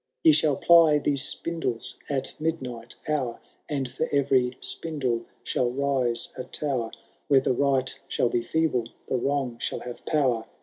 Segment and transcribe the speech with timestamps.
[0.23, 3.39] 'Ye shall ply these spindles at midnight hour.
[3.69, 6.89] And for every spindle shall rise a tower.
[7.27, 10.47] Where the right shall be feeble, the wrong shall have power.